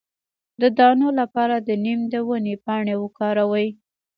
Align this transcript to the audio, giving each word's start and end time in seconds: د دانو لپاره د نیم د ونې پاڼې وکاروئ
د 0.61 0.63
دانو 0.77 1.07
لپاره 1.19 1.55
د 1.67 1.69
نیم 1.83 1.99
د 2.13 2.15
ونې 2.27 2.55
پاڼې 2.65 2.95
وکاروئ 3.03 3.67